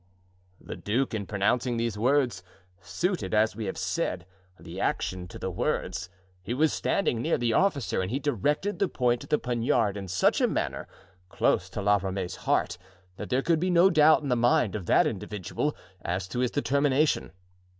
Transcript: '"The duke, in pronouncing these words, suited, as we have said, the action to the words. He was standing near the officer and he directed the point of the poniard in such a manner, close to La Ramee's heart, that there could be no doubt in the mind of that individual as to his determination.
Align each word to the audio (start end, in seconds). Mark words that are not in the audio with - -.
'"The 0.69 0.75
duke, 0.75 1.13
in 1.13 1.27
pronouncing 1.27 1.77
these 1.77 1.95
words, 1.95 2.41
suited, 2.81 3.35
as 3.35 3.55
we 3.55 3.65
have 3.65 3.77
said, 3.77 4.25
the 4.59 4.79
action 4.81 5.27
to 5.27 5.37
the 5.37 5.51
words. 5.51 6.09
He 6.41 6.55
was 6.55 6.73
standing 6.73 7.21
near 7.21 7.37
the 7.37 7.53
officer 7.53 8.01
and 8.01 8.09
he 8.09 8.17
directed 8.17 8.79
the 8.79 8.87
point 8.87 9.23
of 9.25 9.29
the 9.29 9.37
poniard 9.37 9.95
in 9.95 10.07
such 10.07 10.41
a 10.41 10.47
manner, 10.47 10.87
close 11.29 11.69
to 11.69 11.83
La 11.83 11.99
Ramee's 12.01 12.35
heart, 12.37 12.79
that 13.17 13.29
there 13.29 13.43
could 13.43 13.59
be 13.59 13.69
no 13.69 13.91
doubt 13.91 14.23
in 14.23 14.29
the 14.29 14.35
mind 14.35 14.73
of 14.73 14.87
that 14.87 15.05
individual 15.05 15.75
as 16.03 16.27
to 16.29 16.39
his 16.39 16.49
determination. 16.49 17.31